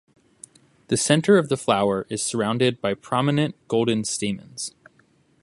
[0.87, 4.73] The center of the flower is surrounded by prominent golden stamens.